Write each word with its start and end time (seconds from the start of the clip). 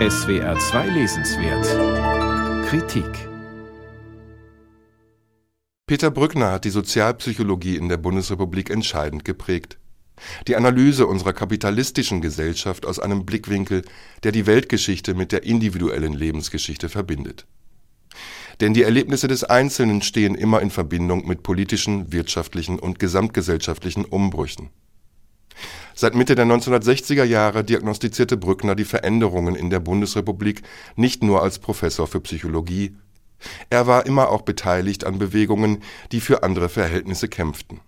SWR 0.00 0.58
2 0.58 0.88
Lesenswert 0.88 2.66
Kritik 2.66 3.28
Peter 5.86 6.10
Brückner 6.10 6.50
hat 6.50 6.64
die 6.64 6.70
Sozialpsychologie 6.70 7.76
in 7.76 7.88
der 7.88 7.96
Bundesrepublik 7.96 8.70
entscheidend 8.70 9.24
geprägt. 9.24 9.78
Die 10.48 10.56
Analyse 10.56 11.06
unserer 11.06 11.32
kapitalistischen 11.32 12.20
Gesellschaft 12.20 12.86
aus 12.86 12.98
einem 12.98 13.24
Blickwinkel, 13.24 13.82
der 14.24 14.32
die 14.32 14.46
Weltgeschichte 14.46 15.14
mit 15.14 15.30
der 15.30 15.44
individuellen 15.44 16.12
Lebensgeschichte 16.12 16.88
verbindet. 16.88 17.46
Denn 18.60 18.74
die 18.74 18.82
Erlebnisse 18.82 19.28
des 19.28 19.44
Einzelnen 19.44 20.02
stehen 20.02 20.34
immer 20.34 20.60
in 20.60 20.70
Verbindung 20.70 21.24
mit 21.28 21.44
politischen, 21.44 22.12
wirtschaftlichen 22.12 22.80
und 22.80 22.98
gesamtgesellschaftlichen 22.98 24.04
Umbrüchen. 24.04 24.70
Seit 25.96 26.16
Mitte 26.16 26.34
der 26.34 26.44
1960er 26.44 27.22
Jahre 27.22 27.62
diagnostizierte 27.62 28.36
Brückner 28.36 28.74
die 28.74 28.84
Veränderungen 28.84 29.54
in 29.54 29.70
der 29.70 29.78
Bundesrepublik 29.78 30.62
nicht 30.96 31.22
nur 31.22 31.40
als 31.40 31.60
Professor 31.60 32.08
für 32.08 32.20
Psychologie, 32.20 32.96
er 33.70 33.86
war 33.86 34.04
immer 34.04 34.30
auch 34.30 34.42
beteiligt 34.42 35.04
an 35.04 35.18
Bewegungen, 35.18 35.82
die 36.10 36.20
für 36.20 36.42
andere 36.42 36.68
Verhältnisse 36.68 37.28
kämpften. 37.28 37.80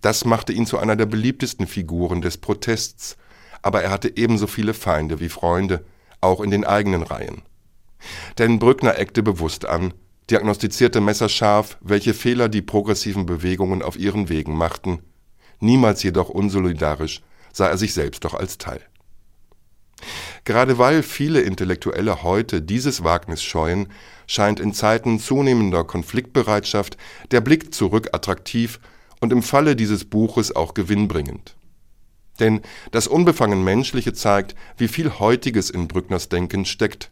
Das 0.00 0.24
machte 0.24 0.52
ihn 0.52 0.66
zu 0.66 0.78
einer 0.78 0.94
der 0.94 1.06
beliebtesten 1.06 1.66
Figuren 1.66 2.20
des 2.20 2.36
Protests, 2.36 3.16
aber 3.62 3.82
er 3.82 3.90
hatte 3.90 4.16
ebenso 4.16 4.46
viele 4.46 4.74
Feinde 4.74 5.18
wie 5.18 5.28
Freunde, 5.28 5.84
auch 6.20 6.40
in 6.40 6.52
den 6.52 6.64
eigenen 6.64 7.02
Reihen. 7.02 7.42
Denn 8.38 8.60
Brückner 8.60 8.96
eckte 8.96 9.24
bewusst 9.24 9.64
an, 9.64 9.92
diagnostizierte 10.30 11.00
messerscharf, 11.00 11.78
welche 11.80 12.14
Fehler 12.14 12.48
die 12.48 12.62
progressiven 12.62 13.26
Bewegungen 13.26 13.82
auf 13.82 13.98
ihren 13.98 14.28
Wegen 14.28 14.56
machten 14.56 15.00
niemals 15.60 16.02
jedoch 16.02 16.28
unsolidarisch, 16.28 17.22
sah 17.52 17.68
er 17.68 17.78
sich 17.78 17.94
selbst 17.94 18.24
doch 18.24 18.34
als 18.34 18.58
Teil. 18.58 18.80
Gerade 20.44 20.78
weil 20.78 21.02
viele 21.02 21.40
Intellektuelle 21.40 22.22
heute 22.22 22.62
dieses 22.62 23.04
Wagnis 23.04 23.42
scheuen, 23.42 23.88
scheint 24.26 24.60
in 24.60 24.72
Zeiten 24.72 25.18
zunehmender 25.18 25.84
Konfliktbereitschaft 25.84 26.96
der 27.30 27.40
Blick 27.40 27.74
zurück 27.74 28.10
attraktiv 28.12 28.80
und 29.20 29.32
im 29.32 29.42
Falle 29.42 29.76
dieses 29.76 30.04
Buches 30.04 30.54
auch 30.54 30.74
gewinnbringend. 30.74 31.56
Denn 32.40 32.60
das 32.92 33.08
unbefangen 33.08 33.64
Menschliche 33.64 34.12
zeigt, 34.12 34.54
wie 34.76 34.88
viel 34.88 35.18
Heutiges 35.18 35.70
in 35.70 35.88
Brückners 35.88 36.28
Denken 36.28 36.64
steckt. 36.64 37.10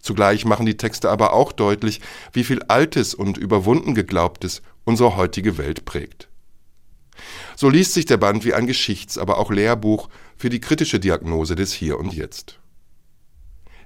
Zugleich 0.00 0.44
machen 0.44 0.66
die 0.66 0.76
Texte 0.76 1.10
aber 1.10 1.32
auch 1.32 1.52
deutlich, 1.52 2.00
wie 2.32 2.44
viel 2.44 2.62
Altes 2.64 3.14
und 3.14 3.36
überwunden 3.36 3.94
Geglaubtes 3.94 4.62
unsere 4.84 5.16
heutige 5.16 5.58
Welt 5.58 5.84
prägt. 5.84 6.28
So 7.56 7.68
liest 7.68 7.94
sich 7.94 8.06
der 8.06 8.16
Band 8.16 8.44
wie 8.44 8.54
ein 8.54 8.66
Geschichts-, 8.66 9.18
aber 9.18 9.38
auch 9.38 9.50
Lehrbuch 9.50 10.08
für 10.36 10.50
die 10.50 10.60
kritische 10.60 10.98
Diagnose 10.98 11.54
des 11.54 11.72
Hier 11.72 11.98
und 11.98 12.12
Jetzt. 12.12 12.58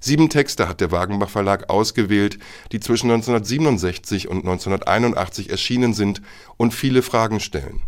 Sieben 0.01 0.29
Texte 0.29 0.69
hat 0.69 0.81
der 0.81 0.93
Wagenbach 0.93 1.29
Verlag 1.29 1.71
ausgewählt, 1.71 2.39
die 2.71 2.81
zwischen 2.81 3.11
1967 3.11 4.29
und 4.29 4.39
1981 4.39 5.51
erschienen 5.51 5.93
sind 5.93 6.23
und 6.57 6.73
viele 6.73 7.03
Fragen 7.03 7.41
stellen. 7.41 7.83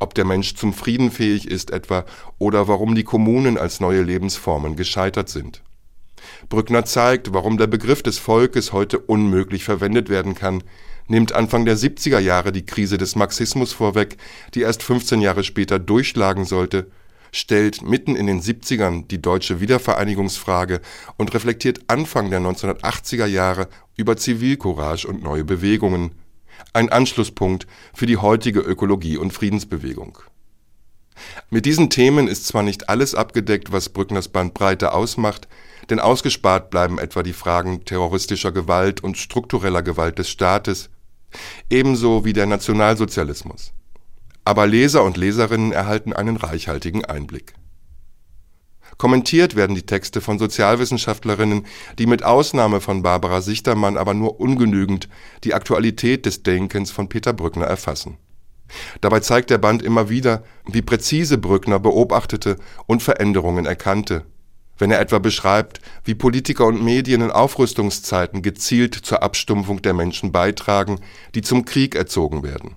Ob 0.00 0.14
der 0.14 0.24
Mensch 0.24 0.54
zum 0.54 0.72
Frieden 0.72 1.10
fähig 1.10 1.48
ist 1.48 1.70
etwa 1.70 2.04
oder 2.38 2.68
warum 2.68 2.94
die 2.94 3.04
Kommunen 3.04 3.56
als 3.56 3.80
neue 3.80 4.02
Lebensformen 4.02 4.76
gescheitert 4.76 5.28
sind. 5.28 5.62
Brückner 6.48 6.84
zeigt, 6.84 7.32
warum 7.32 7.58
der 7.58 7.66
Begriff 7.66 8.02
des 8.02 8.18
Volkes 8.18 8.72
heute 8.72 8.98
unmöglich 8.98 9.64
verwendet 9.64 10.08
werden 10.08 10.34
kann, 10.34 10.62
nimmt 11.08 11.32
Anfang 11.32 11.64
der 11.64 11.76
70er 11.76 12.18
Jahre 12.18 12.52
die 12.52 12.64
Krise 12.64 12.98
des 12.98 13.16
Marxismus 13.16 13.72
vorweg, 13.72 14.16
die 14.54 14.60
erst 14.60 14.82
15 14.82 15.20
Jahre 15.20 15.42
später 15.42 15.78
durchschlagen 15.78 16.44
sollte, 16.44 16.90
stellt 17.32 17.82
mitten 17.82 18.16
in 18.16 18.26
den 18.26 18.40
70ern 18.40 19.06
die 19.06 19.20
deutsche 19.20 19.60
Wiedervereinigungsfrage 19.60 20.80
und 21.16 21.34
reflektiert 21.34 21.80
Anfang 21.88 22.30
der 22.30 22.40
1980er 22.40 23.26
Jahre 23.26 23.68
über 23.96 24.16
Zivilcourage 24.16 25.06
und 25.06 25.22
neue 25.22 25.44
Bewegungen, 25.44 26.12
ein 26.72 26.88
Anschlusspunkt 26.88 27.66
für 27.94 28.06
die 28.06 28.16
heutige 28.16 28.60
Ökologie 28.60 29.16
und 29.16 29.32
Friedensbewegung. 29.32 30.18
Mit 31.50 31.66
diesen 31.66 31.90
Themen 31.90 32.28
ist 32.28 32.46
zwar 32.46 32.62
nicht 32.62 32.88
alles 32.88 33.14
abgedeckt, 33.14 33.72
was 33.72 33.88
Brückners 33.88 34.28
Bandbreite 34.28 34.92
ausmacht, 34.92 35.48
denn 35.90 36.00
ausgespart 36.00 36.70
bleiben 36.70 36.98
etwa 36.98 37.22
die 37.22 37.32
Fragen 37.32 37.84
terroristischer 37.84 38.52
Gewalt 38.52 39.02
und 39.02 39.16
struktureller 39.16 39.82
Gewalt 39.82 40.18
des 40.18 40.28
Staates, 40.28 40.90
ebenso 41.70 42.24
wie 42.24 42.32
der 42.32 42.46
Nationalsozialismus. 42.46 43.72
Aber 44.44 44.66
Leser 44.66 45.04
und 45.04 45.16
Leserinnen 45.16 45.72
erhalten 45.72 46.12
einen 46.12 46.36
reichhaltigen 46.36 47.04
Einblick. 47.04 47.54
Kommentiert 48.96 49.54
werden 49.54 49.76
die 49.76 49.86
Texte 49.86 50.20
von 50.20 50.38
Sozialwissenschaftlerinnen, 50.38 51.66
die 51.98 52.06
mit 52.06 52.24
Ausnahme 52.24 52.80
von 52.80 53.02
Barbara 53.02 53.42
Sichtermann 53.42 53.96
aber 53.96 54.12
nur 54.14 54.40
ungenügend 54.40 55.08
die 55.44 55.54
Aktualität 55.54 56.26
des 56.26 56.42
Denkens 56.42 56.90
von 56.90 57.08
Peter 57.08 57.32
Brückner 57.32 57.66
erfassen. 57.66 58.16
Dabei 59.00 59.20
zeigt 59.20 59.50
der 59.50 59.58
Band 59.58 59.82
immer 59.82 60.08
wieder, 60.08 60.42
wie 60.66 60.82
präzise 60.82 61.38
Brückner 61.38 61.78
beobachtete 61.78 62.56
und 62.86 63.02
Veränderungen 63.02 63.66
erkannte, 63.66 64.24
wenn 64.78 64.90
er 64.90 65.00
etwa 65.00 65.18
beschreibt, 65.18 65.80
wie 66.04 66.14
Politiker 66.14 66.66
und 66.66 66.82
Medien 66.82 67.20
in 67.20 67.30
Aufrüstungszeiten 67.30 68.42
gezielt 68.42 68.94
zur 68.94 69.22
Abstumpfung 69.22 69.82
der 69.82 69.94
Menschen 69.94 70.32
beitragen, 70.32 71.00
die 71.34 71.42
zum 71.42 71.64
Krieg 71.64 71.94
erzogen 71.94 72.42
werden. 72.42 72.76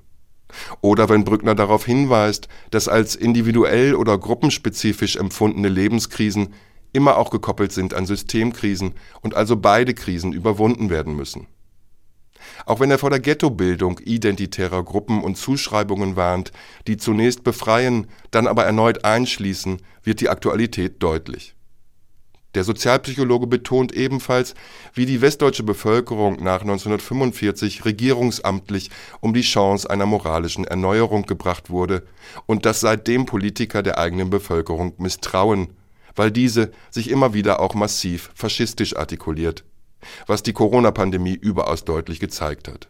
Oder 0.81 1.09
wenn 1.09 1.23
Brückner 1.23 1.55
darauf 1.55 1.85
hinweist, 1.85 2.47
dass 2.71 2.87
als 2.87 3.15
individuell 3.15 3.95
oder 3.95 4.17
gruppenspezifisch 4.17 5.15
empfundene 5.15 5.69
Lebenskrisen 5.69 6.53
immer 6.93 7.17
auch 7.17 7.29
gekoppelt 7.29 7.71
sind 7.71 7.93
an 7.93 8.05
Systemkrisen 8.05 8.95
und 9.21 9.33
also 9.33 9.55
beide 9.55 9.93
Krisen 9.93 10.33
überwunden 10.33 10.89
werden 10.89 11.15
müssen. 11.15 11.47
Auch 12.65 12.79
wenn 12.79 12.91
er 12.91 12.97
vor 12.97 13.09
der 13.09 13.19
Ghettobildung 13.19 13.99
identitärer 13.99 14.83
Gruppen 14.83 15.23
und 15.23 15.37
Zuschreibungen 15.37 16.15
warnt, 16.15 16.51
die 16.87 16.97
zunächst 16.97 17.43
befreien, 17.43 18.07
dann 18.31 18.47
aber 18.47 18.65
erneut 18.65 19.05
einschließen, 19.05 19.81
wird 20.03 20.21
die 20.21 20.29
Aktualität 20.29 21.01
deutlich. 21.01 21.55
Der 22.53 22.65
Sozialpsychologe 22.65 23.47
betont 23.47 23.93
ebenfalls, 23.93 24.55
wie 24.93 25.05
die 25.05 25.21
westdeutsche 25.21 25.63
Bevölkerung 25.63 26.43
nach 26.43 26.61
1945 26.61 27.85
regierungsamtlich 27.85 28.89
um 29.21 29.33
die 29.33 29.41
Chance 29.41 29.89
einer 29.89 30.05
moralischen 30.05 30.65
Erneuerung 30.65 31.25
gebracht 31.25 31.69
wurde 31.69 32.03
und 32.47 32.65
dass 32.65 32.81
seitdem 32.81 33.25
Politiker 33.25 33.83
der 33.83 33.97
eigenen 33.97 34.29
Bevölkerung 34.29 34.93
misstrauen, 34.97 35.69
weil 36.13 36.31
diese 36.31 36.71
sich 36.89 37.09
immer 37.09 37.33
wieder 37.33 37.61
auch 37.61 37.73
massiv 37.73 38.31
faschistisch 38.35 38.97
artikuliert, 38.97 39.63
was 40.27 40.43
die 40.43 40.53
Corona-Pandemie 40.53 41.35
überaus 41.35 41.85
deutlich 41.85 42.19
gezeigt 42.19 42.67
hat. 42.67 42.89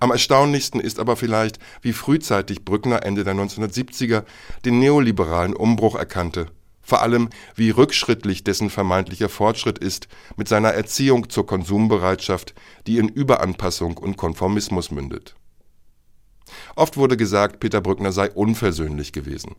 Am 0.00 0.10
erstaunlichsten 0.10 0.80
ist 0.80 0.98
aber 0.98 1.16
vielleicht, 1.16 1.58
wie 1.80 1.92
frühzeitig 1.92 2.64
Brückner 2.64 3.04
Ende 3.04 3.22
der 3.22 3.34
1970er 3.34 4.24
den 4.64 4.80
neoliberalen 4.80 5.54
Umbruch 5.54 5.94
erkannte 5.96 6.46
vor 6.86 7.02
allem 7.02 7.30
wie 7.56 7.70
rückschrittlich 7.70 8.44
dessen 8.44 8.70
vermeintlicher 8.70 9.28
Fortschritt 9.28 9.78
ist 9.78 10.06
mit 10.36 10.46
seiner 10.46 10.70
Erziehung 10.70 11.28
zur 11.28 11.44
Konsumbereitschaft, 11.44 12.54
die 12.86 12.98
in 12.98 13.08
Überanpassung 13.08 13.96
und 13.96 14.16
Konformismus 14.16 14.92
mündet. 14.92 15.34
Oft 16.76 16.96
wurde 16.96 17.16
gesagt, 17.16 17.58
Peter 17.58 17.80
Brückner 17.80 18.12
sei 18.12 18.30
unversöhnlich 18.30 19.12
gewesen. 19.12 19.56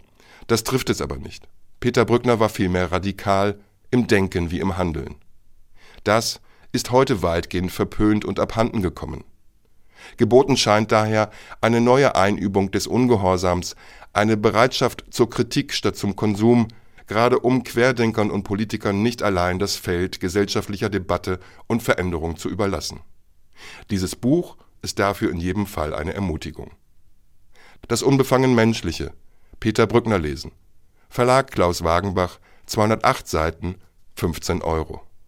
Das 0.48 0.64
trifft 0.64 0.90
es 0.90 1.02
aber 1.02 1.18
nicht. 1.18 1.50
Peter 1.82 2.06
Brückner 2.06 2.40
war 2.40 2.48
vielmehr 2.48 2.94
radikal, 2.94 3.60
im 3.92 4.08
Denken 4.08 4.50
wie 4.50 4.60
im 4.60 4.78
Handeln. 4.78 5.16
Das 6.06 6.40
ist 6.72 6.92
heute 6.92 7.22
weitgehend 7.24 7.74
verpönt 7.74 8.24
und 8.24 8.40
abhanden 8.40 8.82
gekommen. 8.82 9.26
Geboten 10.16 10.56
scheint 10.56 10.94
daher 10.94 11.32
eine 11.60 11.82
neue 11.82 12.16
Einübung 12.16 12.72
des 12.72 12.88
Ungehorsams, 12.88 13.76
eine 14.14 14.38
Bereitschaft 14.38 15.06
zur 15.10 15.30
Kritik 15.30 15.74
statt 15.74 15.98
zum 15.98 16.16
Konsum, 16.16 16.70
gerade 17.08 17.40
um 17.40 17.64
Querdenkern 17.64 18.30
und 18.30 18.44
Politikern 18.44 19.02
nicht 19.02 19.24
allein 19.24 19.60
das 19.60 19.76
Feld 19.76 20.20
gesellschaftlicher 20.20 20.90
Debatte 20.90 21.40
und 21.68 21.82
Veränderung 21.82 22.38
zu 22.38 22.50
überlassen. 22.50 23.00
Dieses 23.90 24.16
Buch 24.16 24.58
ist 24.82 25.00
dafür 25.00 25.32
in 25.32 25.40
jedem 25.40 25.66
Fall 25.66 25.94
eine 25.94 26.14
Ermutigung. 26.14 26.72
Das 27.88 28.04
unbefangen 28.04 28.54
Menschliche, 28.54 29.14
Peter 29.60 29.88
Brückner 29.88 30.20
lesen. 30.20 30.52
Verlag 31.10 31.52
Klaus 31.52 31.84
Wagenbach, 31.84 32.40
208 32.66 33.28
Seiten, 33.28 33.76
15 34.16 34.62
Euro. 34.62 35.07